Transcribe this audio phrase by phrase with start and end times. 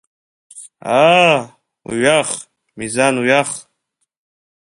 [1.03, 1.37] Аа,
[1.87, 2.29] уҩах,
[2.77, 3.49] Мизан, уҩах!